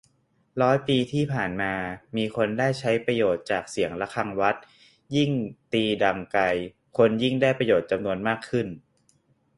[0.61, 1.73] ร้อยปีที่ผ่านมา
[2.17, 4.55] มีคนได้ใช้ประโยชน์จากเสียงระฆังวัด
[5.15, 5.31] ยิ่ง
[5.73, 6.43] ตีดังไกล
[6.97, 8.67] คนยิ่งได้ประโยชน์จำนวนมากขึ้น